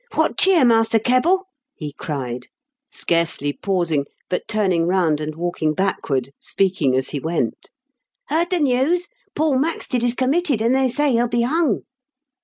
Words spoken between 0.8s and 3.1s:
Kebble?" he cried, THE KING'S PBES8. 289